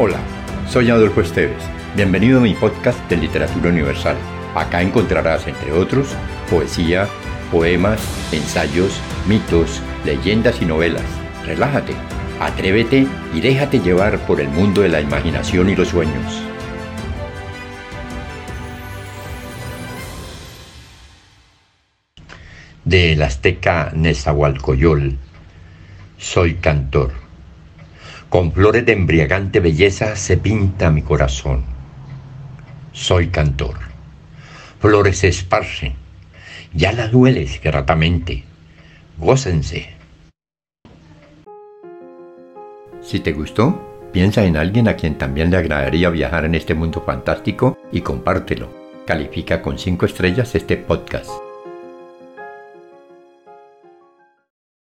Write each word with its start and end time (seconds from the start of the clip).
Hola, 0.00 0.20
soy 0.68 0.90
Adolfo 0.90 1.22
Esteves. 1.22 1.60
Bienvenido 1.96 2.38
a 2.38 2.42
mi 2.42 2.54
podcast 2.54 3.00
de 3.10 3.16
Literatura 3.16 3.70
Universal. 3.70 4.16
Acá 4.54 4.80
encontrarás, 4.80 5.48
entre 5.48 5.72
otros, 5.72 6.14
poesía, 6.48 7.08
poemas, 7.50 8.00
ensayos, 8.30 9.00
mitos, 9.26 9.82
leyendas 10.04 10.62
y 10.62 10.66
novelas. 10.66 11.02
Relájate, 11.44 11.94
atrévete 12.38 13.08
y 13.34 13.40
déjate 13.40 13.80
llevar 13.80 14.20
por 14.20 14.40
el 14.40 14.46
mundo 14.50 14.82
de 14.82 14.88
la 14.88 15.00
imaginación 15.00 15.68
y 15.68 15.74
los 15.74 15.88
sueños. 15.88 16.44
Del 22.84 23.20
azteca 23.20 23.90
Nezahualcoyol, 23.96 25.18
soy 26.18 26.54
cantor. 26.54 27.27
Con 28.28 28.52
flores 28.52 28.84
de 28.84 28.92
embriagante 28.92 29.58
belleza 29.58 30.14
se 30.14 30.36
pinta 30.36 30.90
mi 30.90 31.00
corazón. 31.00 31.64
Soy 32.92 33.28
cantor. 33.28 33.76
Flores 34.80 35.18
se 35.18 35.28
esparcen. 35.28 35.94
Ya 36.74 36.92
las 36.92 37.10
dueles 37.10 37.58
gratamente. 37.62 38.44
Gócense. 39.16 39.94
Si 43.00 43.20
te 43.20 43.32
gustó, 43.32 44.10
piensa 44.12 44.44
en 44.44 44.58
alguien 44.58 44.88
a 44.88 44.96
quien 44.96 45.16
también 45.16 45.50
le 45.50 45.56
agradaría 45.56 46.10
viajar 46.10 46.44
en 46.44 46.54
este 46.54 46.74
mundo 46.74 47.02
fantástico 47.06 47.78
y 47.90 48.02
compártelo. 48.02 48.68
Califica 49.06 49.62
con 49.62 49.78
5 49.78 50.04
estrellas 50.04 50.54
este 50.54 50.76
podcast. 50.76 51.47